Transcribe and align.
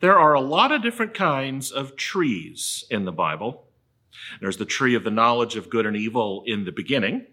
There 0.00 0.18
are 0.18 0.32
a 0.32 0.40
lot 0.40 0.72
of 0.72 0.82
different 0.82 1.12
kinds 1.12 1.70
of 1.70 1.94
trees 1.94 2.84
in 2.90 3.04
the 3.04 3.12
Bible. 3.12 3.66
There's 4.40 4.56
the 4.56 4.64
tree 4.64 4.94
of 4.94 5.04
the 5.04 5.10
knowledge 5.10 5.56
of 5.56 5.68
good 5.68 5.84
and 5.84 5.94
evil 5.94 6.42
in 6.46 6.64
the 6.64 6.72
beginning. 6.72 7.26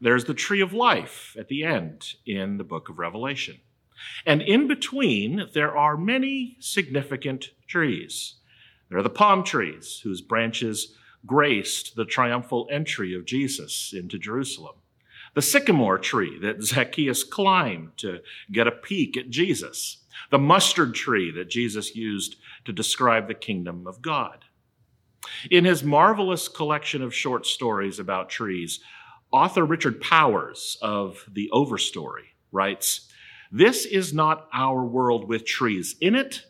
There's 0.00 0.26
the 0.26 0.34
tree 0.34 0.60
of 0.60 0.72
life 0.72 1.34
at 1.36 1.48
the 1.48 1.64
end 1.64 2.14
in 2.24 2.58
the 2.58 2.64
book 2.64 2.88
of 2.88 3.00
Revelation. 3.00 3.56
And 4.24 4.40
in 4.40 4.68
between, 4.68 5.48
there 5.52 5.76
are 5.76 5.96
many 5.96 6.56
significant 6.60 7.50
trees. 7.66 8.34
There 8.88 8.98
are 8.98 9.02
the 9.02 9.10
palm 9.10 9.42
trees, 9.42 10.00
whose 10.04 10.20
branches 10.20 10.94
graced 11.24 11.96
the 11.96 12.04
triumphal 12.04 12.68
entry 12.70 13.14
of 13.16 13.24
Jesus 13.24 13.92
into 13.92 14.16
Jerusalem. 14.16 14.76
The 15.34 15.42
sycamore 15.42 15.98
tree 15.98 16.38
that 16.40 16.62
Zacchaeus 16.62 17.24
climbed 17.24 17.96
to 17.96 18.20
get 18.52 18.68
a 18.68 18.72
peek 18.72 19.16
at 19.16 19.28
Jesus. 19.28 20.04
The 20.30 20.38
mustard 20.38 20.94
tree 20.94 21.30
that 21.32 21.50
Jesus 21.50 21.94
used 21.94 22.36
to 22.64 22.72
describe 22.72 23.28
the 23.28 23.34
kingdom 23.34 23.86
of 23.86 24.02
God. 24.02 24.44
In 25.50 25.64
his 25.64 25.82
marvelous 25.82 26.48
collection 26.48 27.02
of 27.02 27.14
short 27.14 27.46
stories 27.46 27.98
about 27.98 28.28
trees, 28.28 28.80
author 29.32 29.64
Richard 29.64 30.00
Powers 30.00 30.78
of 30.80 31.24
The 31.30 31.50
Overstory 31.52 32.34
writes, 32.52 33.08
This 33.50 33.84
is 33.84 34.12
not 34.12 34.48
our 34.52 34.84
world 34.84 35.28
with 35.28 35.44
trees 35.44 35.96
in 36.00 36.14
it, 36.14 36.44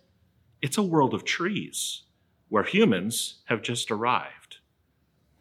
it's 0.62 0.79
a 0.79 0.83
world 0.83 1.15
of 1.15 1.24
trees 1.24 2.02
where 2.48 2.65
humans 2.65 3.43
have 3.46 3.62
just 3.62 3.91
arrived. 3.91 4.59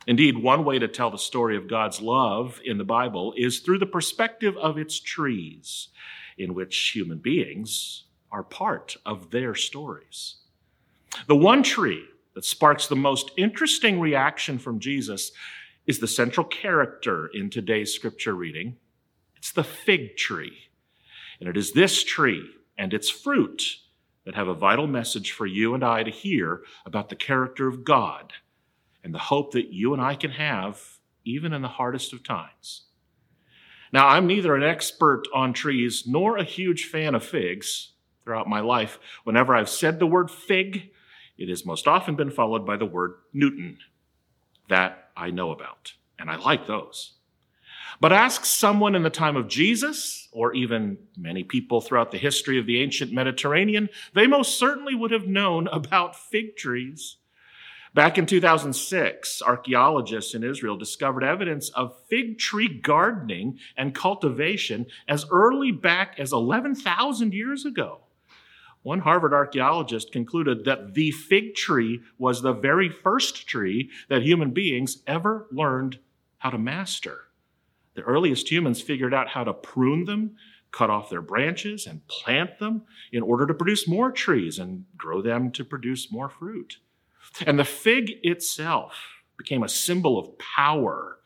Indeed, 0.08 0.38
one 0.38 0.64
way 0.64 0.78
to 0.80 0.88
tell 0.88 1.10
the 1.10 1.18
story 1.18 1.58
of 1.58 1.68
God's 1.68 2.02
love 2.02 2.60
in 2.64 2.78
the 2.78 2.84
Bible 2.84 3.34
is 3.36 3.60
through 3.60 3.80
the 3.80 3.86
perspective 3.86 4.56
of 4.58 4.78
its 4.78 5.00
trees, 5.00 5.90
in 6.38 6.54
which 6.54 6.92
human 6.94 7.18
beings 7.18 8.04
are 8.36 8.44
part 8.44 8.98
of 9.06 9.32
their 9.32 9.56
stories. 9.56 10.36
The 11.28 11.38
one 11.38 11.64
tree 11.64 12.04
that 12.34 12.44
sparks 12.44 12.86
the 12.86 12.96
most 12.98 13.32
interesting 13.38 13.98
reaction 13.98 14.60
from 14.60 14.82
Jesus 14.82 15.32
is 15.88 16.00
the 16.00 16.08
central 16.08 16.46
character 16.46 17.28
in 17.34 17.50
today's 17.50 17.94
scripture 17.94 18.36
reading. 18.36 18.76
It's 19.38 19.54
the 19.54 19.64
fig 19.64 20.18
tree. 20.18 20.68
And 21.40 21.48
it 21.48 21.56
is 21.56 21.72
this 21.72 22.04
tree 22.04 22.46
and 22.78 22.94
its 22.94 23.10
fruit 23.10 23.78
that 24.26 24.36
have 24.36 24.50
a 24.50 24.54
vital 24.54 24.86
message 24.86 25.32
for 25.32 25.46
you 25.46 25.74
and 25.74 25.82
I 25.82 26.04
to 26.04 26.12
hear 26.12 26.64
about 26.86 27.08
the 27.08 27.16
character 27.16 27.70
of 27.70 27.86
God 27.86 28.34
and 29.02 29.14
the 29.14 29.20
hope 29.20 29.54
that 29.54 29.72
you 29.72 29.94
and 29.94 30.02
I 30.02 30.16
can 30.16 30.32
have 30.32 30.82
even 31.24 31.54
in 31.54 31.62
the 31.62 31.70
hardest 31.70 32.12
of 32.12 32.22
times. 32.22 32.82
Now, 33.94 34.10
I'm 34.10 34.28
neither 34.28 34.56
an 34.56 34.64
expert 34.64 35.24
on 35.34 35.54
trees 35.54 36.04
nor 36.06 36.36
a 36.36 36.44
huge 36.44 36.84
fan 36.84 37.16
of 37.16 37.24
figs. 37.24 37.94
Throughout 38.26 38.50
my 38.50 38.60
life, 38.60 38.98
whenever 39.24 39.56
I've 39.56 39.70
said 39.70 40.00
the 40.00 40.08
word 40.08 40.32
fig, 40.32 40.90
it 41.38 41.48
has 41.48 41.64
most 41.64 41.88
often 41.88 42.16
been 42.16 42.32
followed 42.32 42.66
by 42.66 42.76
the 42.76 42.86
word 42.86 43.14
Newton. 43.32 43.78
That 44.68 45.12
I 45.16 45.30
know 45.30 45.52
about, 45.52 45.94
and 46.18 46.28
I 46.28 46.38
like 46.38 46.66
those. 46.66 47.14
But 48.02 48.12
ask 48.12 48.44
someone 48.44 48.96
in 48.96 49.04
the 49.04 49.12
time 49.12 49.36
of 49.36 49.48
Jesus, 49.48 50.28
or 50.32 50.56
even 50.56 50.98
many 51.16 51.44
people 51.44 51.82
throughout 51.82 52.10
the 52.10 52.18
history 52.18 52.58
of 52.58 52.66
the 52.66 52.82
ancient 52.82 53.14
Mediterranean, 53.14 53.90
they 54.16 54.26
most 54.26 54.58
certainly 54.58 54.96
would 54.96 55.12
have 55.12 55.28
known 55.28 55.68
about 55.68 56.16
fig 56.16 56.58
trees. 56.58 57.18
Back 57.94 58.18
in 58.18 58.26
2006, 58.26 59.44
archaeologists 59.44 60.34
in 60.34 60.44
Israel 60.44 60.76
discovered 60.76 61.24
evidence 61.24 61.70
of 61.70 61.96
fig 62.10 62.40
tree 62.40 62.68
gardening 62.68 63.60
and 63.78 63.94
cultivation 63.94 64.88
as 65.08 65.28
early 65.32 65.72
back 65.72 66.16
as 66.20 66.34
11,000 66.34 67.34
years 67.34 67.66
ago. 67.66 68.02
One 68.86 69.00
Harvard 69.00 69.34
archaeologist 69.34 70.12
concluded 70.12 70.64
that 70.66 70.94
the 70.94 71.10
fig 71.10 71.56
tree 71.56 72.02
was 72.20 72.44
the 72.44 72.54
very 72.54 72.88
first 72.88 73.48
tree 73.48 73.90
that 74.10 74.22
human 74.22 74.52
beings 74.52 75.02
ever 75.08 75.48
learned 75.52 75.98
how 76.38 76.52
to 76.52 76.60
master. 76.60 77.22
The 77.96 78.04
earliest 78.04 78.52
humans 78.52 78.84
figured 78.84 79.12
out 79.12 79.30
how 79.30 79.44
to 79.44 79.54
prune 79.54 80.06
them, 80.06 80.36
cut 80.70 80.92
off 80.92 81.10
their 81.10 81.24
branches, 81.24 81.88
and 81.88 82.08
plant 82.08 82.60
them 82.60 82.84
in 83.12 83.24
order 83.24 83.48
to 83.48 83.56
produce 83.56 83.88
more 83.88 84.12
trees 84.12 84.60
and 84.60 84.86
grow 84.96 85.20
them 85.20 85.50
to 85.54 85.66
produce 85.66 86.12
more 86.12 86.30
fruit. 86.30 86.78
And 87.44 87.58
the 87.58 87.66
fig 87.66 88.12
itself 88.22 89.24
became 89.36 89.64
a 89.64 89.68
symbol 89.68 90.20
of 90.20 90.38
power 90.38 91.18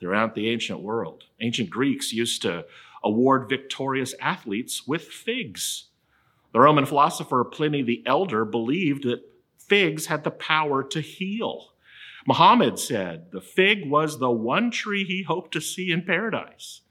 throughout 0.00 0.34
the 0.34 0.50
ancient 0.50 0.80
world. 0.80 1.22
Ancient 1.38 1.70
Greeks 1.70 2.12
used 2.12 2.42
to 2.42 2.64
award 3.04 3.48
victorious 3.48 4.16
athletes 4.20 4.84
with 4.84 5.04
figs. 5.04 5.90
The 6.54 6.60
Roman 6.60 6.86
philosopher 6.86 7.42
Pliny 7.44 7.82
the 7.82 8.04
Elder 8.06 8.44
believed 8.44 9.02
that 9.04 9.28
figs 9.58 10.06
had 10.06 10.22
the 10.22 10.30
power 10.30 10.84
to 10.84 11.00
heal. 11.00 11.72
Muhammad 12.28 12.78
said 12.78 13.32
the 13.32 13.40
fig 13.40 13.90
was 13.90 14.18
the 14.18 14.30
one 14.30 14.70
tree 14.70 15.04
he 15.04 15.24
hoped 15.24 15.50
to 15.52 15.60
see 15.60 15.90
in 15.90 16.02
paradise. 16.02 16.82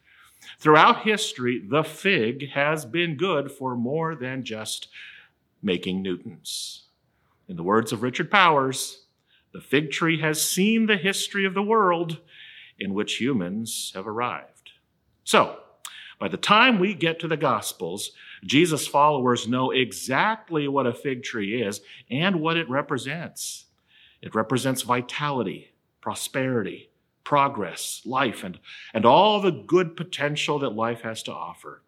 Throughout 0.59 1.03
history, 1.03 1.63
the 1.65 1.81
fig 1.83 2.49
has 2.51 2.83
been 2.83 3.15
good 3.15 3.53
for 3.53 3.77
more 3.77 4.15
than 4.15 4.43
just 4.43 4.89
making 5.61 6.01
Newtons. 6.01 6.83
In 7.47 7.55
the 7.55 7.63
words 7.63 7.93
of 7.93 8.03
Richard 8.03 8.29
Powers, 8.29 9.05
the 9.53 9.61
fig 9.61 9.91
tree 9.91 10.19
has 10.19 10.43
seen 10.43 10.87
the 10.87 10.97
history 10.97 11.45
of 11.45 11.53
the 11.53 11.63
world 11.63 12.19
in 12.77 12.93
which 12.93 13.15
humans 13.15 13.93
have 13.95 14.07
arrived. 14.07 14.71
So, 15.23 15.59
by 16.19 16.27
the 16.27 16.37
time 16.37 16.79
we 16.79 16.93
get 16.93 17.17
to 17.21 17.29
the 17.29 17.37
Gospels, 17.37 18.11
Jesus' 18.45 18.87
followers 18.87 19.47
know 19.47 19.71
exactly 19.71 20.67
what 20.67 20.87
a 20.87 20.93
fig 20.93 21.23
tree 21.23 21.61
is 21.61 21.81
and 22.09 22.41
what 22.41 22.57
it 22.57 22.69
represents. 22.69 23.65
It 24.21 24.35
represents 24.35 24.81
vitality, 24.81 25.73
prosperity, 26.01 26.89
progress, 27.23 28.01
life, 28.05 28.43
and, 28.43 28.59
and 28.93 29.05
all 29.05 29.41
the 29.41 29.51
good 29.51 29.95
potential 29.95 30.59
that 30.59 30.69
life 30.69 31.01
has 31.01 31.23
to 31.23 31.33
offer. 31.33 31.81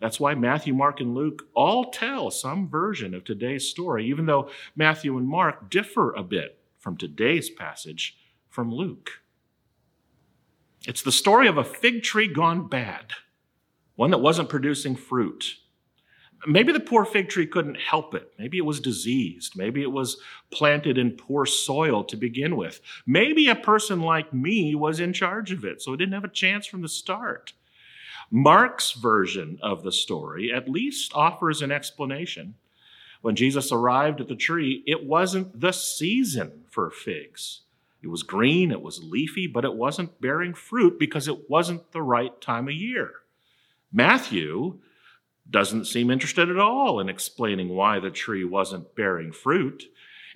That's 0.00 0.20
why 0.20 0.34
Matthew, 0.34 0.74
Mark, 0.74 1.00
and 1.00 1.14
Luke 1.14 1.48
all 1.54 1.90
tell 1.90 2.30
some 2.30 2.68
version 2.68 3.14
of 3.14 3.24
today's 3.24 3.68
story, 3.68 4.06
even 4.06 4.26
though 4.26 4.50
Matthew 4.76 5.16
and 5.16 5.26
Mark 5.26 5.70
differ 5.70 6.12
a 6.12 6.22
bit 6.22 6.58
from 6.78 6.96
today's 6.96 7.50
passage 7.50 8.16
from 8.48 8.72
Luke. 8.72 9.22
It's 10.86 11.02
the 11.02 11.12
story 11.12 11.48
of 11.48 11.58
a 11.58 11.64
fig 11.64 12.02
tree 12.02 12.28
gone 12.28 12.68
bad, 12.68 13.12
one 13.96 14.10
that 14.10 14.18
wasn't 14.18 14.48
producing 14.48 14.94
fruit, 14.94 15.56
Maybe 16.46 16.72
the 16.72 16.80
poor 16.80 17.04
fig 17.04 17.28
tree 17.28 17.46
couldn't 17.46 17.78
help 17.80 18.14
it. 18.14 18.32
Maybe 18.38 18.58
it 18.58 18.64
was 18.64 18.80
diseased. 18.80 19.56
Maybe 19.56 19.82
it 19.82 19.90
was 19.90 20.18
planted 20.50 20.96
in 20.96 21.12
poor 21.12 21.46
soil 21.46 22.04
to 22.04 22.16
begin 22.16 22.56
with. 22.56 22.80
Maybe 23.06 23.48
a 23.48 23.56
person 23.56 24.00
like 24.00 24.32
me 24.32 24.74
was 24.74 25.00
in 25.00 25.12
charge 25.12 25.50
of 25.50 25.64
it, 25.64 25.82
so 25.82 25.92
it 25.92 25.96
didn't 25.96 26.14
have 26.14 26.24
a 26.24 26.28
chance 26.28 26.66
from 26.66 26.82
the 26.82 26.88
start. 26.88 27.54
Mark's 28.30 28.92
version 28.92 29.58
of 29.62 29.82
the 29.82 29.92
story 29.92 30.52
at 30.52 30.68
least 30.68 31.12
offers 31.14 31.62
an 31.62 31.72
explanation. 31.72 32.54
When 33.20 33.34
Jesus 33.34 33.72
arrived 33.72 34.20
at 34.20 34.28
the 34.28 34.36
tree, 34.36 34.84
it 34.86 35.04
wasn't 35.04 35.60
the 35.60 35.72
season 35.72 36.64
for 36.70 36.90
figs. 36.90 37.62
It 38.00 38.08
was 38.08 38.22
green, 38.22 38.70
it 38.70 38.82
was 38.82 39.02
leafy, 39.02 39.48
but 39.48 39.64
it 39.64 39.74
wasn't 39.74 40.20
bearing 40.20 40.54
fruit 40.54 41.00
because 41.00 41.26
it 41.26 41.50
wasn't 41.50 41.90
the 41.90 42.02
right 42.02 42.40
time 42.40 42.68
of 42.68 42.74
year. 42.74 43.12
Matthew 43.92 44.78
doesn't 45.50 45.86
seem 45.86 46.10
interested 46.10 46.50
at 46.50 46.58
all 46.58 47.00
in 47.00 47.08
explaining 47.08 47.70
why 47.70 47.98
the 47.98 48.10
tree 48.10 48.44
wasn't 48.44 48.94
bearing 48.94 49.32
fruit. 49.32 49.84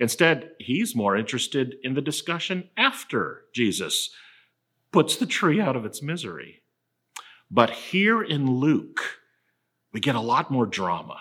Instead, 0.00 0.50
he's 0.58 0.96
more 0.96 1.16
interested 1.16 1.76
in 1.82 1.94
the 1.94 2.00
discussion 2.00 2.68
after 2.76 3.42
Jesus 3.54 4.10
puts 4.90 5.16
the 5.16 5.26
tree 5.26 5.60
out 5.60 5.76
of 5.76 5.84
its 5.84 6.02
misery. 6.02 6.62
But 7.50 7.70
here 7.70 8.22
in 8.22 8.58
Luke, 8.58 9.00
we 9.92 10.00
get 10.00 10.14
a 10.14 10.20
lot 10.20 10.50
more 10.50 10.66
drama, 10.66 11.18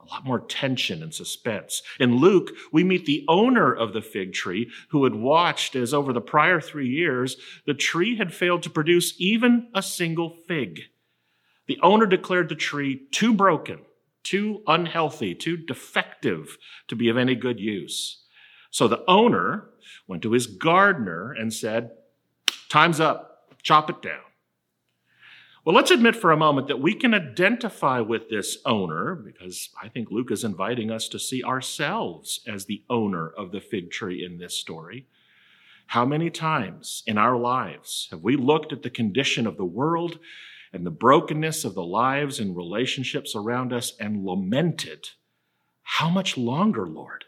a 0.00 0.04
lot 0.04 0.24
more 0.24 0.40
tension 0.40 1.02
and 1.02 1.14
suspense. 1.14 1.82
In 1.98 2.16
Luke, 2.16 2.50
we 2.72 2.84
meet 2.84 3.06
the 3.06 3.24
owner 3.28 3.72
of 3.72 3.92
the 3.92 4.02
fig 4.02 4.34
tree 4.34 4.70
who 4.90 5.04
had 5.04 5.14
watched 5.14 5.74
as 5.74 5.94
over 5.94 6.12
the 6.12 6.20
prior 6.20 6.60
three 6.60 6.88
years, 6.88 7.36
the 7.66 7.74
tree 7.74 8.16
had 8.16 8.34
failed 8.34 8.62
to 8.64 8.70
produce 8.70 9.14
even 9.18 9.68
a 9.74 9.82
single 9.82 10.36
fig. 10.46 10.82
The 11.72 11.80
owner 11.82 12.04
declared 12.04 12.50
the 12.50 12.54
tree 12.54 13.06
too 13.12 13.32
broken, 13.32 13.78
too 14.22 14.62
unhealthy, 14.66 15.34
too 15.34 15.56
defective 15.56 16.58
to 16.88 16.94
be 16.94 17.08
of 17.08 17.16
any 17.16 17.34
good 17.34 17.58
use. 17.58 18.24
So 18.70 18.86
the 18.86 19.02
owner 19.08 19.70
went 20.06 20.22
to 20.24 20.32
his 20.32 20.46
gardener 20.46 21.32
and 21.32 21.50
said, 21.50 21.92
Time's 22.68 23.00
up, 23.00 23.54
chop 23.62 23.88
it 23.88 24.02
down. 24.02 24.20
Well, 25.64 25.74
let's 25.74 25.90
admit 25.90 26.14
for 26.14 26.30
a 26.30 26.36
moment 26.36 26.68
that 26.68 26.82
we 26.82 26.92
can 26.92 27.14
identify 27.14 28.00
with 28.00 28.28
this 28.28 28.58
owner 28.66 29.14
because 29.14 29.70
I 29.82 29.88
think 29.88 30.10
Luke 30.10 30.30
is 30.30 30.44
inviting 30.44 30.90
us 30.90 31.08
to 31.08 31.18
see 31.18 31.42
ourselves 31.42 32.40
as 32.46 32.66
the 32.66 32.82
owner 32.90 33.30
of 33.30 33.50
the 33.50 33.62
fig 33.62 33.90
tree 33.90 34.22
in 34.22 34.36
this 34.36 34.52
story. 34.58 35.06
How 35.86 36.04
many 36.04 36.28
times 36.28 37.02
in 37.06 37.16
our 37.16 37.38
lives 37.38 38.08
have 38.10 38.20
we 38.20 38.36
looked 38.36 38.74
at 38.74 38.82
the 38.82 38.90
condition 38.90 39.46
of 39.46 39.56
the 39.56 39.64
world 39.64 40.18
and 40.72 40.86
the 40.86 40.90
brokenness 40.90 41.64
of 41.64 41.74
the 41.74 41.84
lives 41.84 42.38
and 42.38 42.56
relationships 42.56 43.34
around 43.34 43.72
us 43.72 43.94
and 44.00 44.24
lamented 44.24 45.10
How 45.82 46.08
much 46.08 46.36
longer, 46.36 46.86
Lord? 46.86 47.24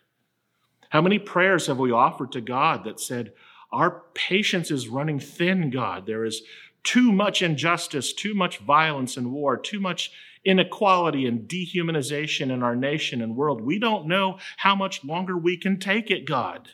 How 0.91 1.03
many 1.03 1.19
prayers 1.19 1.67
have 1.67 1.79
we 1.79 1.91
offered 1.91 2.33
to 2.33 2.41
God 2.41 2.85
that 2.85 3.01
said, 3.01 3.33
Our 3.73 4.03
patience 4.15 4.71
is 4.71 4.89
running 4.89 5.19
thin, 5.19 5.71
God. 5.71 6.07
There 6.07 6.25
is 6.25 6.43
too 6.85 7.11
much 7.11 7.43
injustice, 7.43 8.13
too 8.13 8.35
much 8.35 8.59
violence 8.59 9.17
and 9.17 9.33
war, 9.33 9.57
too 9.57 9.81
much 9.81 10.13
inequality 10.45 11.27
and 11.27 11.49
dehumanization 11.49 12.53
in 12.53 12.63
our 12.63 12.77
nation 12.77 13.23
and 13.23 13.35
world. 13.35 13.61
We 13.61 13.79
don't 13.79 14.07
know 14.07 14.39
how 14.59 14.77
much 14.77 15.03
longer 15.03 15.37
we 15.37 15.57
can 15.57 15.79
take 15.79 16.11
it, 16.11 16.27
God. 16.27 16.71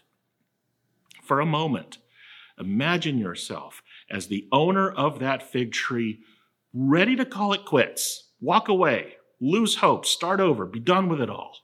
For 1.23 1.41
a 1.41 1.47
moment, 1.47 1.99
imagine 2.59 3.19
yourself 3.19 3.83
as 4.11 4.27
the 4.27 4.49
owner 4.51 4.91
of 4.91 5.21
that 5.21 5.43
fig 5.43 5.73
tree, 5.73 6.21
ready 6.73 7.17
to 7.17 7.25
call 7.25 7.53
it 7.53 7.65
quits, 7.65 8.29
walk 8.41 8.69
away, 8.69 9.15
lose 9.41 9.77
hope, 9.77 10.07
start 10.07 10.41
over, 10.41 10.67
be 10.67 10.81
done 10.81 11.09
with 11.09 11.21
it 11.21 11.31
all. 11.31 11.57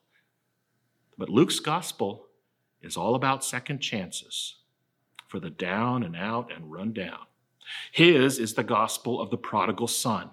But 1.18 1.28
Luke's 1.28 1.60
gospel 1.60 2.26
is 2.82 2.96
all 2.96 3.14
about 3.14 3.44
second 3.44 3.80
chances 3.80 4.56
for 5.28 5.40
the 5.40 5.50
down 5.50 6.02
and 6.02 6.16
out 6.16 6.52
and 6.54 6.70
run 6.70 6.92
down. 6.92 7.20
His 7.90 8.38
is 8.38 8.54
the 8.54 8.62
gospel 8.62 9.20
of 9.20 9.30
the 9.30 9.36
prodigal 9.36 9.88
son, 9.88 10.30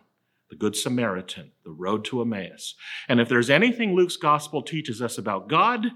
the 0.50 0.56
good 0.56 0.76
Samaritan, 0.76 1.52
the 1.64 1.72
road 1.72 2.06
to 2.06 2.22
Emmaus. 2.22 2.76
And 3.08 3.20
if 3.20 3.28
there's 3.28 3.50
anything 3.50 3.96
Luke's 3.96 4.18
gospel 4.18 4.62
teaches 4.62 5.02
us 5.02 5.18
about 5.18 5.50
God, 5.50 5.88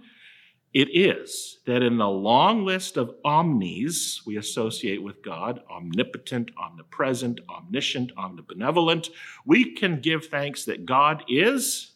it 0.73 0.89
is 0.93 1.59
that 1.65 1.81
in 1.81 1.97
the 1.97 2.09
long 2.09 2.65
list 2.65 2.97
of 2.97 3.15
omnis 3.23 4.25
we 4.25 4.37
associate 4.37 5.01
with 5.01 5.23
God, 5.23 5.61
omnipotent, 5.71 6.51
omnipresent, 6.57 7.39
omniscient, 7.49 8.13
omnibenevolent, 8.15 9.09
we 9.45 9.73
can 9.73 10.01
give 10.01 10.25
thanks 10.25 10.65
that 10.65 10.85
God 10.85 11.23
is 11.27 11.93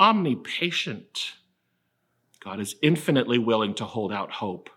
omnipatient. 0.00 1.32
God 2.40 2.60
is 2.60 2.76
infinitely 2.82 3.38
willing 3.38 3.74
to 3.74 3.84
hold 3.84 4.12
out 4.12 4.30
hope 4.30 4.70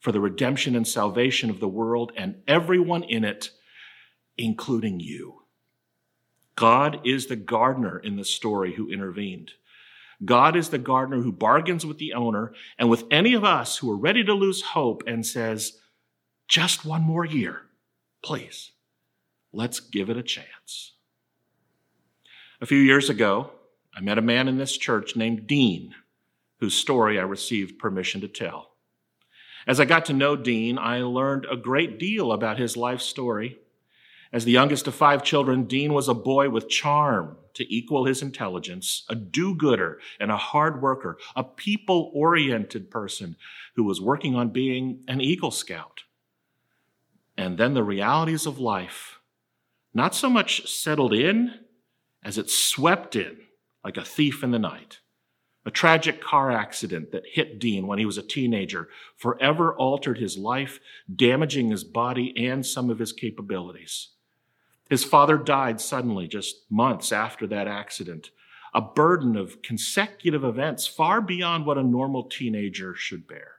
for 0.00 0.12
the 0.12 0.20
redemption 0.20 0.74
and 0.74 0.86
salvation 0.86 1.50
of 1.50 1.60
the 1.60 1.68
world 1.68 2.12
and 2.16 2.42
everyone 2.48 3.04
in 3.04 3.24
it, 3.24 3.50
including 4.36 4.98
you. 4.98 5.42
God 6.56 7.00
is 7.04 7.26
the 7.26 7.36
gardener 7.36 7.98
in 7.98 8.16
the 8.16 8.24
story 8.24 8.74
who 8.74 8.90
intervened. 8.90 9.52
God 10.24 10.56
is 10.56 10.68
the 10.68 10.78
gardener 10.78 11.22
who 11.22 11.32
bargains 11.32 11.84
with 11.84 11.98
the 11.98 12.12
owner 12.12 12.52
and 12.78 12.88
with 12.88 13.04
any 13.10 13.34
of 13.34 13.44
us 13.44 13.78
who 13.78 13.90
are 13.90 13.96
ready 13.96 14.22
to 14.24 14.34
lose 14.34 14.62
hope 14.62 15.02
and 15.06 15.26
says, 15.26 15.78
just 16.48 16.84
one 16.84 17.02
more 17.02 17.24
year, 17.24 17.62
please. 18.22 18.72
Let's 19.52 19.80
give 19.80 20.10
it 20.10 20.16
a 20.16 20.22
chance. 20.22 20.92
A 22.60 22.66
few 22.66 22.78
years 22.78 23.10
ago, 23.10 23.50
I 23.94 24.00
met 24.00 24.18
a 24.18 24.22
man 24.22 24.48
in 24.48 24.56
this 24.56 24.76
church 24.76 25.16
named 25.16 25.46
Dean, 25.46 25.94
whose 26.60 26.74
story 26.74 27.18
I 27.18 27.22
received 27.22 27.78
permission 27.78 28.20
to 28.20 28.28
tell. 28.28 28.70
As 29.66 29.80
I 29.80 29.84
got 29.84 30.06
to 30.06 30.12
know 30.12 30.36
Dean, 30.36 30.78
I 30.78 31.02
learned 31.02 31.46
a 31.50 31.56
great 31.56 31.98
deal 31.98 32.32
about 32.32 32.58
his 32.58 32.76
life 32.76 33.00
story. 33.00 33.58
As 34.32 34.46
the 34.46 34.52
youngest 34.52 34.86
of 34.86 34.94
five 34.94 35.22
children, 35.22 35.64
Dean 35.64 35.92
was 35.92 36.08
a 36.08 36.14
boy 36.14 36.48
with 36.48 36.68
charm 36.68 37.36
to 37.52 37.74
equal 37.74 38.06
his 38.06 38.22
intelligence, 38.22 39.04
a 39.10 39.14
do 39.14 39.54
gooder 39.54 40.00
and 40.18 40.30
a 40.30 40.38
hard 40.38 40.80
worker, 40.80 41.18
a 41.36 41.44
people 41.44 42.10
oriented 42.14 42.90
person 42.90 43.36
who 43.76 43.84
was 43.84 44.00
working 44.00 44.34
on 44.34 44.48
being 44.48 45.04
an 45.06 45.20
Eagle 45.20 45.50
Scout. 45.50 46.04
And 47.36 47.58
then 47.58 47.74
the 47.74 47.82
realities 47.82 48.46
of 48.46 48.58
life 48.58 49.18
not 49.92 50.14
so 50.14 50.30
much 50.30 50.66
settled 50.66 51.12
in 51.12 51.52
as 52.24 52.38
it 52.38 52.48
swept 52.48 53.14
in 53.14 53.36
like 53.84 53.98
a 53.98 54.04
thief 54.04 54.42
in 54.42 54.50
the 54.50 54.58
night. 54.58 55.00
A 55.66 55.70
tragic 55.70 56.22
car 56.22 56.50
accident 56.50 57.12
that 57.12 57.24
hit 57.30 57.58
Dean 57.58 57.86
when 57.86 57.98
he 57.98 58.06
was 58.06 58.18
a 58.18 58.22
teenager 58.22 58.88
forever 59.16 59.74
altered 59.74 60.18
his 60.18 60.38
life, 60.38 60.80
damaging 61.14 61.70
his 61.70 61.84
body 61.84 62.32
and 62.48 62.64
some 62.64 62.88
of 62.88 62.98
his 62.98 63.12
capabilities. 63.12 64.08
His 64.92 65.04
father 65.04 65.38
died 65.38 65.80
suddenly 65.80 66.28
just 66.28 66.70
months 66.70 67.12
after 67.12 67.46
that 67.46 67.66
accident, 67.66 68.30
a 68.74 68.82
burden 68.82 69.38
of 69.38 69.62
consecutive 69.62 70.44
events 70.44 70.86
far 70.86 71.22
beyond 71.22 71.64
what 71.64 71.78
a 71.78 71.82
normal 71.82 72.24
teenager 72.24 72.94
should 72.94 73.26
bear. 73.26 73.52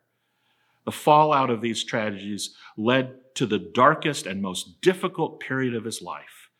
The 0.85 0.91
fallout 0.91 1.49
of 1.49 1.59
these 1.59 1.83
tragedies 1.83 2.55
led 2.77 3.33
to 3.33 3.47
the 3.47 3.57
darkest 3.57 4.27
and 4.27 4.43
most 4.43 4.79
difficult 4.79 5.39
period 5.39 5.73
of 5.73 5.85
his 5.85 6.03
life 6.03 6.51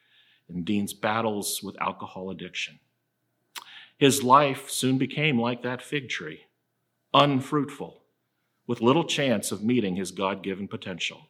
in 0.50 0.64
Dean's 0.64 0.96
battles 0.96 1.62
with 1.62 1.80
alcohol 1.80 2.32
addiction. 2.32 2.80
His 4.00 4.24
life 4.24 4.72
soon 4.72 4.98
became 4.98 5.40
like 5.40 5.62
that 5.62 5.84
fig 5.84 6.10
tree, 6.10 6.46
unfruitful, 7.14 8.02
with 8.66 8.82
little 8.82 9.04
chance 9.04 9.52
of 9.52 9.64
meeting 9.64 9.98
his 9.98 10.10
God 10.10 10.42
given 10.42 10.68
potential. 10.68 11.30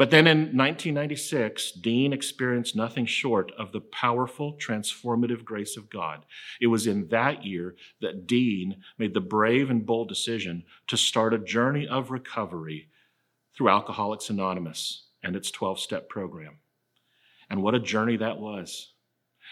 But 0.00 0.10
then 0.10 0.26
in 0.26 0.56
1996, 0.56 1.72
Dean 1.72 2.14
experienced 2.14 2.74
nothing 2.74 3.04
short 3.04 3.52
of 3.58 3.70
the 3.70 3.82
powerful, 3.82 4.54
transformative 4.54 5.44
grace 5.44 5.76
of 5.76 5.90
God. 5.90 6.24
It 6.58 6.68
was 6.68 6.86
in 6.86 7.08
that 7.08 7.44
year 7.44 7.76
that 8.00 8.26
Dean 8.26 8.76
made 8.96 9.12
the 9.12 9.20
brave 9.20 9.68
and 9.68 9.84
bold 9.84 10.08
decision 10.08 10.64
to 10.86 10.96
start 10.96 11.34
a 11.34 11.38
journey 11.38 11.86
of 11.86 12.10
recovery 12.10 12.88
through 13.54 13.68
Alcoholics 13.68 14.30
Anonymous 14.30 15.04
and 15.22 15.36
its 15.36 15.50
12 15.50 15.78
step 15.78 16.08
program. 16.08 16.60
And 17.50 17.62
what 17.62 17.74
a 17.74 17.78
journey 17.78 18.16
that 18.16 18.38
was. 18.38 18.94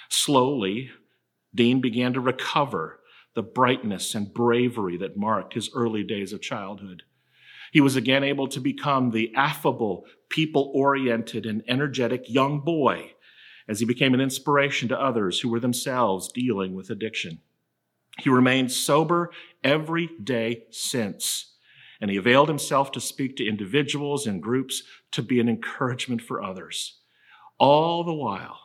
Slowly, 0.09 0.91
Dean 1.55 1.83
began 1.83 2.15
to 2.15 2.21
recover 2.21 3.01
the 3.35 3.43
brightness 3.43 4.15
and 4.15 4.33
bravery 4.33 4.97
that 4.97 5.15
marked 5.15 5.53
his 5.53 5.69
early 5.75 6.05
days 6.05 6.33
of 6.33 6.41
childhood. 6.41 7.03
He 7.73 7.81
was 7.81 7.97
again 7.97 8.25
able 8.25 8.49
to 8.49 8.61
become 8.61 9.11
the 9.11 9.35
affable, 9.35 10.05
people 10.29 10.71
oriented, 10.75 11.47
and 11.47 11.63
energetic 11.69 12.25
young 12.29 12.61
boy 12.61 13.13
as 13.69 13.81
he 13.81 13.87
became 13.87 14.15
an 14.15 14.21
inspiration 14.21 14.89
to 14.89 15.01
others 15.01 15.41
who 15.41 15.51
were 15.51 15.61
themselves 15.61 16.33
dealing 16.33 16.75
with 16.75 16.91
addiction. 16.91 17.41
He 18.19 18.31
remained 18.31 18.73
sober 18.73 19.31
every 19.63 20.09
day 20.23 20.65
since, 20.71 21.55
and 22.01 22.11
he 22.11 22.17
availed 22.17 22.49
himself 22.49 22.91
to 22.93 23.01
speak 23.01 23.37
to 23.37 23.47
individuals 23.47 24.27
and 24.27 24.43
groups 24.43 24.83
to 25.13 25.23
be 25.23 25.39
an 25.39 25.49
encouragement 25.49 26.23
for 26.23 26.43
others. 26.43 27.01
All 27.59 28.03
the 28.05 28.15
while, 28.15 28.59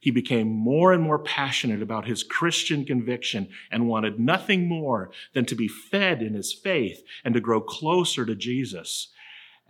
he 0.00 0.10
became 0.10 0.48
more 0.48 0.92
and 0.92 1.02
more 1.02 1.18
passionate 1.18 1.82
about 1.82 2.06
his 2.06 2.22
Christian 2.22 2.84
conviction 2.84 3.48
and 3.70 3.88
wanted 3.88 4.20
nothing 4.20 4.68
more 4.68 5.10
than 5.34 5.44
to 5.46 5.54
be 5.54 5.68
fed 5.68 6.22
in 6.22 6.34
his 6.34 6.52
faith 6.52 7.02
and 7.24 7.34
to 7.34 7.40
grow 7.40 7.60
closer 7.60 8.24
to 8.24 8.34
Jesus. 8.34 9.08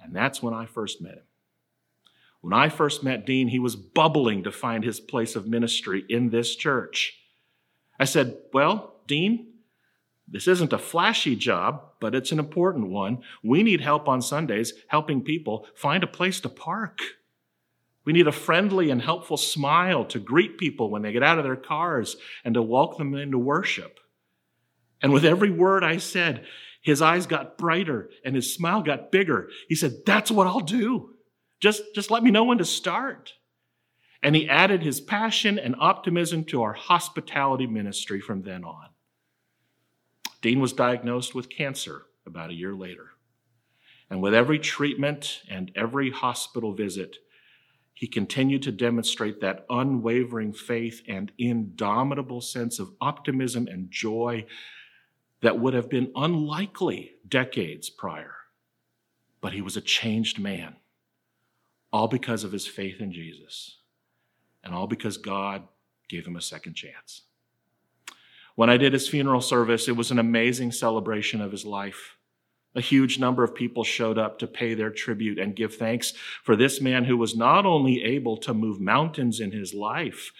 And 0.03 0.15
that's 0.15 0.43
when 0.43 0.55
I 0.55 0.67
first 0.67 1.01
met 1.01 1.15
him. 1.15 1.23
When 2.41 2.53
I 2.53 2.69
first 2.69 3.03
met 3.03 3.27
Dean, 3.27 3.49
he 3.49 3.59
was 3.59 3.75
bubbling 3.75 4.45
to 4.45 4.53
find 4.53 4.85
his 4.85 5.01
place 5.01 5.35
of 5.35 5.49
ministry 5.49 6.05
in 6.09 6.31
this 6.31 6.55
church. 6.55 7.19
I 7.99 8.05
said, 8.05 8.37
Well, 8.53 8.95
Dean, 9.07 9.55
this 10.29 10.47
isn't 10.47 10.73
a 10.73 10.79
flashy 10.79 11.35
job, 11.35 11.83
but 12.01 12.15
it's 12.15 12.33
an 12.33 12.39
important 12.39 12.89
one. 12.89 13.23
We 13.43 13.63
need 13.63 13.81
help 13.81 14.09
on 14.09 14.23
Sundays 14.23 14.73
helping 14.89 15.23
people 15.23 15.67
find 15.75 16.05
a 16.05 16.09
place 16.09 16.39
to 16.41 16.49
park. 16.49 17.01
We 18.09 18.15
need 18.15 18.27
a 18.27 18.33
friendly 18.33 18.89
and 18.89 19.03
helpful 19.03 19.37
smile 19.37 20.07
to 20.07 20.19
greet 20.19 20.57
people 20.57 20.89
when 20.89 21.03
they 21.03 21.13
get 21.13 21.23
out 21.23 21.37
of 21.37 21.45
their 21.45 21.57
cars 21.57 22.17
and 22.43 22.55
to 22.55 22.63
welcome 22.63 23.11
them 23.11 23.21
into 23.21 23.37
worship. 23.37 24.01
And 25.03 25.13
with 25.13 25.27
every 25.27 25.51
word 25.51 25.85
I 25.85 25.99
said, 25.99 26.47
his 26.81 27.03
eyes 27.03 27.27
got 27.27 27.59
brighter 27.59 28.09
and 28.25 28.35
his 28.35 28.55
smile 28.55 28.81
got 28.81 29.13
bigger. 29.13 29.51
He 29.69 29.75
said, 29.75 30.07
That's 30.07 30.31
what 30.31 30.47
I'll 30.47 30.61
do. 30.61 31.17
Just, 31.61 31.83
just 31.95 32.11
let 32.11 32.23
me 32.23 32.31
know 32.31 32.45
when 32.45 32.57
to 32.57 32.65
start. 32.65 33.35
And 34.23 34.35
he 34.35 34.49
added 34.49 34.83
his 34.83 35.03
passion 35.03 35.59
and 35.59 35.77
optimism 35.79 36.45
to 36.45 36.63
our 36.63 36.73
hospitality 36.73 37.67
ministry 37.67 38.23
from 38.23 38.41
then 38.41 38.65
on. 38.65 38.89
Dean 40.41 40.61
was 40.61 40.73
diagnosed 40.73 41.35
with 41.35 41.51
cancer 41.51 42.05
about 42.25 42.49
a 42.49 42.55
year 42.55 42.75
later. 42.75 43.11
And 44.09 44.23
with 44.23 44.33
every 44.33 44.59
treatment 44.59 45.43
and 45.51 45.71
every 45.77 46.11
hospital 46.11 46.73
visit, 46.73 47.19
he 47.99 48.07
continued 48.07 48.63
to 48.63 48.71
demonstrate 48.71 49.41
that 49.41 49.67
unwavering 49.69 50.53
faith 50.53 51.03
and 51.09 51.33
indomitable 51.37 52.41
sense 52.41 52.79
of 52.79 52.93
optimism 53.01 53.67
and 53.67 53.91
joy 53.91 54.47
that 55.41 55.59
would 55.59 55.75
have 55.75 55.91
been 55.91 56.13
unlikely 56.15 57.15
decades 57.27 57.91
prior. 57.91 58.37
But 59.41 59.53
he 59.53 59.61
was 59.61 59.77
a 59.77 59.81
changed 59.81 60.39
man, 60.39 60.77
all 61.93 62.07
because 62.07 62.45
of 62.45 62.53
his 62.53 62.69
faith 62.69 63.01
in 63.01 63.13
Jesus, 63.13 63.79
and 64.63 64.73
all 64.73 64.87
because 64.87 65.17
God 65.17 65.65
gave 66.09 66.25
him 66.25 66.37
a 66.37 66.41
second 66.41 66.75
chance. 66.75 67.23
When 68.55 68.71
I 68.71 68.77
did 68.77 68.93
his 68.93 69.09
funeral 69.09 69.41
service, 69.41 69.89
it 69.89 69.97
was 69.97 70.13
an 70.13 70.21
amazing 70.21 70.71
celebration 70.71 71.41
of 71.41 71.51
his 71.51 71.67
life. 71.67 72.17
A 72.79 72.81
huge 72.81 73.19
number 73.19 73.43
of 73.43 73.57
people 73.57 73.83
showed 73.83 74.19
up 74.19 74.39
to 74.39 74.47
pay 74.47 74.73
their 74.75 74.91
tribute 74.91 75.37
and 75.37 75.57
give 75.57 75.75
thanks 75.75 76.13
for 76.45 76.55
this 76.55 76.81
man 76.81 77.07
who 77.07 77.17
was 77.17 77.35
not 77.35 77.67
only 77.67 78.05
able 78.05 78.37
to 78.37 78.55
move 78.55 78.81
mountains 78.81 79.41
in 79.41 79.51
his 79.51 79.75
life, 79.75 80.31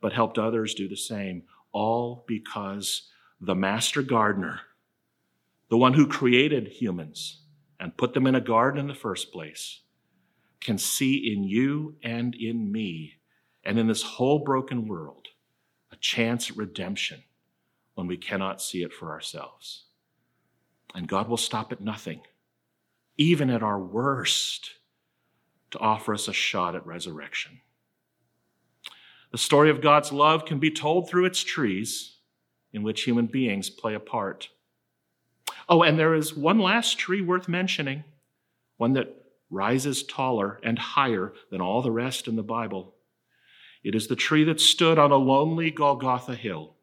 but 0.00 0.14
helped 0.14 0.38
others 0.38 0.72
do 0.72 0.88
the 0.88 0.96
same, 0.96 1.42
all 1.70 2.24
because 2.26 3.10
the 3.42 3.54
master 3.54 4.00
gardener, 4.00 4.62
the 5.68 5.76
one 5.76 5.92
who 5.92 6.06
created 6.06 6.66
humans 6.68 7.42
and 7.78 7.98
put 7.98 8.14
them 8.14 8.26
in 8.26 8.36
a 8.36 8.40
garden 8.40 8.80
in 8.80 8.88
the 8.88 8.94
first 8.94 9.30
place, 9.30 9.82
can 10.62 10.78
see 10.78 11.30
in 11.30 11.44
you 11.44 11.96
and 12.02 12.34
in 12.34 12.72
me 12.72 13.16
and 13.64 13.78
in 13.78 13.86
this 13.86 14.02
whole 14.02 14.38
broken 14.38 14.88
world 14.88 15.28
a 15.90 15.96
chance 15.96 16.48
at 16.48 16.56
redemption 16.56 17.22
when 17.96 18.06
we 18.06 18.16
cannot 18.16 18.62
see 18.62 18.82
it 18.82 18.94
for 18.94 19.10
ourselves. 19.10 19.84
And 20.94 21.08
God 21.08 21.28
will 21.28 21.36
stop 21.36 21.72
at 21.72 21.80
nothing, 21.80 22.20
even 23.16 23.50
at 23.50 23.62
our 23.62 23.78
worst, 23.78 24.72
to 25.70 25.78
offer 25.78 26.14
us 26.14 26.28
a 26.28 26.32
shot 26.32 26.74
at 26.74 26.86
resurrection. 26.86 27.60
The 29.30 29.38
story 29.38 29.70
of 29.70 29.80
God's 29.80 30.12
love 30.12 30.44
can 30.44 30.58
be 30.58 30.70
told 30.70 31.08
through 31.08 31.24
its 31.24 31.42
trees 31.42 32.18
in 32.72 32.82
which 32.82 33.04
human 33.04 33.26
beings 33.26 33.70
play 33.70 33.94
a 33.94 34.00
part. 34.00 34.50
Oh, 35.68 35.82
and 35.82 35.98
there 35.98 36.14
is 36.14 36.36
one 36.36 36.58
last 36.58 36.98
tree 36.98 37.22
worth 37.22 37.48
mentioning, 37.48 38.04
one 38.76 38.92
that 38.92 39.24
rises 39.50 40.02
taller 40.02 40.60
and 40.62 40.78
higher 40.78 41.32
than 41.50 41.60
all 41.60 41.80
the 41.82 41.90
rest 41.90 42.28
in 42.28 42.36
the 42.36 42.42
Bible. 42.42 42.94
It 43.82 43.94
is 43.94 44.06
the 44.06 44.16
tree 44.16 44.44
that 44.44 44.60
stood 44.60 44.98
on 44.98 45.12
a 45.12 45.16
lonely 45.16 45.70
Golgotha 45.70 46.34
hill, 46.34 46.74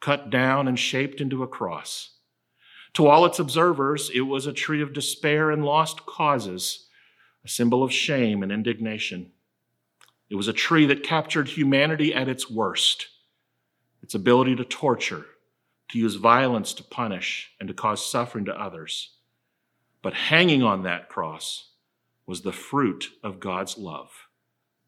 cut 0.00 0.30
down 0.30 0.68
and 0.68 0.78
shaped 0.78 1.20
into 1.20 1.42
a 1.42 1.48
cross. 1.48 2.17
To 2.98 3.06
all 3.06 3.24
its 3.26 3.38
observers, 3.38 4.10
it 4.12 4.22
was 4.22 4.46
a 4.46 4.52
tree 4.52 4.82
of 4.82 4.92
despair 4.92 5.52
and 5.52 5.64
lost 5.64 6.04
causes, 6.04 6.88
a 7.44 7.48
symbol 7.48 7.84
of 7.84 7.92
shame 7.92 8.42
and 8.42 8.50
indignation. 8.50 9.30
It 10.28 10.34
was 10.34 10.48
a 10.48 10.52
tree 10.52 10.84
that 10.86 11.04
captured 11.04 11.46
humanity 11.46 12.12
at 12.12 12.28
its 12.28 12.50
worst 12.50 13.06
its 14.02 14.16
ability 14.16 14.56
to 14.56 14.64
torture, 14.64 15.26
to 15.90 15.98
use 16.00 16.16
violence 16.16 16.72
to 16.74 16.82
punish, 16.82 17.52
and 17.60 17.68
to 17.68 17.74
cause 17.74 18.04
suffering 18.04 18.46
to 18.46 18.60
others. 18.60 19.14
But 20.02 20.14
hanging 20.14 20.64
on 20.64 20.82
that 20.82 21.08
cross 21.08 21.70
was 22.26 22.42
the 22.42 22.50
fruit 22.50 23.10
of 23.22 23.38
God's 23.38 23.78
love, 23.78 24.10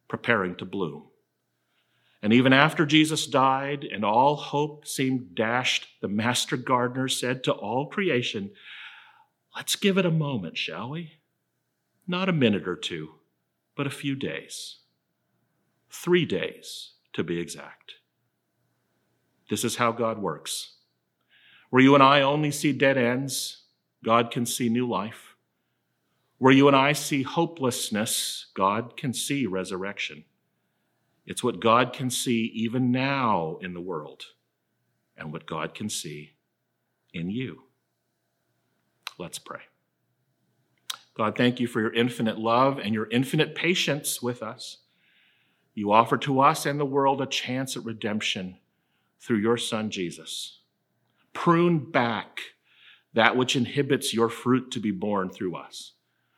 preparing 0.08 0.56
to 0.56 0.64
bloom. 0.64 1.04
And 2.22 2.32
even 2.32 2.52
after 2.52 2.84
Jesus 2.84 3.26
died 3.26 3.84
and 3.84 4.04
all 4.04 4.36
hope 4.36 4.86
seemed 4.86 5.34
dashed, 5.34 5.88
the 6.02 6.08
master 6.08 6.56
gardener 6.56 7.08
said 7.08 7.42
to 7.44 7.52
all 7.52 7.86
creation, 7.86 8.50
Let's 9.56 9.76
give 9.76 9.98
it 9.98 10.06
a 10.06 10.10
moment, 10.10 10.56
shall 10.58 10.90
we? 10.90 11.12
Not 12.06 12.28
a 12.28 12.32
minute 12.32 12.68
or 12.68 12.76
two, 12.76 13.12
but 13.74 13.86
a 13.86 13.90
few 13.90 14.14
days. 14.14 14.76
Three 15.90 16.24
days, 16.24 16.92
to 17.14 17.24
be 17.24 17.40
exact. 17.40 17.94
This 19.48 19.64
is 19.64 19.76
how 19.76 19.90
God 19.90 20.18
works. 20.18 20.74
Where 21.70 21.82
you 21.82 21.94
and 21.94 22.02
I 22.02 22.20
only 22.20 22.50
see 22.50 22.72
dead 22.72 22.96
ends, 22.96 23.64
God 24.04 24.30
can 24.30 24.46
see 24.46 24.68
new 24.68 24.88
life. 24.88 25.34
Where 26.38 26.52
you 26.52 26.68
and 26.68 26.76
I 26.76 26.92
see 26.92 27.22
hopelessness, 27.22 28.46
God 28.54 28.96
can 28.96 29.12
see 29.12 29.46
resurrection. 29.46 30.24
It's 31.26 31.44
what 31.44 31.60
God 31.60 31.92
can 31.92 32.10
see 32.10 32.50
even 32.54 32.90
now 32.90 33.58
in 33.60 33.74
the 33.74 33.80
world 33.80 34.24
and 35.16 35.32
what 35.32 35.46
God 35.46 35.74
can 35.74 35.88
see 35.88 36.32
in 37.12 37.30
you. 37.30 37.62
Let's 39.18 39.38
pray. 39.38 39.60
God, 41.14 41.36
thank 41.36 41.60
you 41.60 41.66
for 41.66 41.80
your 41.80 41.92
infinite 41.92 42.38
love 42.38 42.78
and 42.78 42.94
your 42.94 43.08
infinite 43.10 43.54
patience 43.54 44.22
with 44.22 44.42
us. 44.42 44.78
You 45.74 45.92
offer 45.92 46.16
to 46.18 46.40
us 46.40 46.66
and 46.66 46.80
the 46.80 46.86
world 46.86 47.20
a 47.20 47.26
chance 47.26 47.76
at 47.76 47.84
redemption 47.84 48.58
through 49.20 49.38
your 49.38 49.58
Son, 49.58 49.90
Jesus. 49.90 50.60
Prune 51.32 51.90
back 51.90 52.40
that 53.12 53.36
which 53.36 53.56
inhibits 53.56 54.14
your 54.14 54.28
fruit 54.28 54.70
to 54.70 54.80
be 54.80 54.90
born 54.90 55.30
through 55.30 55.56
us. 55.56 55.92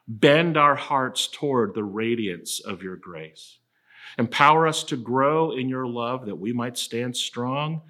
Bend 0.08 0.56
our 0.56 0.74
hearts 0.74 1.28
toward 1.28 1.74
the 1.74 1.84
radiance 1.84 2.60
of 2.60 2.82
your 2.82 2.96
grace. 2.96 3.58
Empower 4.18 4.66
us 4.66 4.84
to 4.84 4.96
grow 4.96 5.52
in 5.52 5.68
your 5.68 5.86
love 5.86 6.26
that 6.26 6.38
we 6.38 6.52
might 6.52 6.76
stand 6.76 7.16
strong 7.16 7.82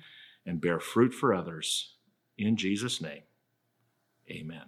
and 0.47 0.61
bear 0.61 0.81
fruit 0.81 1.13
for 1.13 1.35
others. 1.35 1.95
In 2.39 2.57
Jesus' 2.57 3.01
name, 3.01 3.23
amen. 4.31 4.65